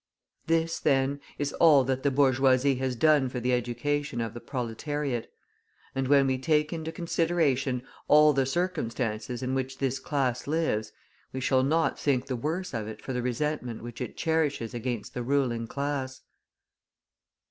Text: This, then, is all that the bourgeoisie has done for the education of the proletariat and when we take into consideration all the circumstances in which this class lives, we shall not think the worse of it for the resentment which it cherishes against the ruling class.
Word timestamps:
This, 0.47 0.79
then, 0.79 1.19
is 1.37 1.53
all 1.53 1.83
that 1.83 2.01
the 2.01 2.09
bourgeoisie 2.09 2.73
has 2.77 2.95
done 2.95 3.29
for 3.29 3.39
the 3.39 3.53
education 3.53 4.19
of 4.19 4.33
the 4.33 4.39
proletariat 4.39 5.31
and 5.93 6.07
when 6.07 6.25
we 6.25 6.39
take 6.39 6.73
into 6.73 6.91
consideration 6.91 7.83
all 8.07 8.33
the 8.33 8.47
circumstances 8.47 9.43
in 9.43 9.53
which 9.53 9.77
this 9.77 9.99
class 9.99 10.47
lives, 10.47 10.91
we 11.33 11.39
shall 11.39 11.61
not 11.61 11.99
think 11.99 12.25
the 12.25 12.35
worse 12.35 12.73
of 12.73 12.87
it 12.87 12.99
for 12.99 13.13
the 13.13 13.21
resentment 13.21 13.83
which 13.83 14.01
it 14.01 14.17
cherishes 14.17 14.73
against 14.73 15.13
the 15.13 15.21
ruling 15.21 15.67
class. 15.67 16.21